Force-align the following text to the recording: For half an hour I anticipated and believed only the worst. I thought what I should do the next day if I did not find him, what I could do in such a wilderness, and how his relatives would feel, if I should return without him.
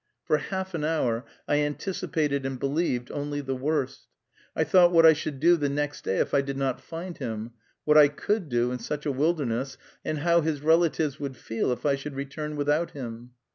For 0.25 0.39
half 0.39 0.73
an 0.73 0.83
hour 0.83 1.25
I 1.47 1.57
anticipated 1.61 2.43
and 2.43 2.59
believed 2.59 3.11
only 3.11 3.39
the 3.39 3.53
worst. 3.55 4.07
I 4.55 4.63
thought 4.63 4.91
what 4.91 5.05
I 5.05 5.13
should 5.13 5.39
do 5.39 5.55
the 5.55 5.69
next 5.69 6.03
day 6.03 6.17
if 6.17 6.33
I 6.33 6.41
did 6.41 6.57
not 6.57 6.81
find 6.81 7.15
him, 7.19 7.51
what 7.85 7.99
I 7.99 8.07
could 8.07 8.49
do 8.49 8.71
in 8.71 8.79
such 8.79 9.05
a 9.05 9.11
wilderness, 9.11 9.77
and 10.03 10.17
how 10.17 10.41
his 10.41 10.61
relatives 10.63 11.19
would 11.19 11.37
feel, 11.37 11.71
if 11.71 11.85
I 11.85 11.93
should 11.95 12.15
return 12.15 12.55
without 12.55 12.89
him. 12.93 13.33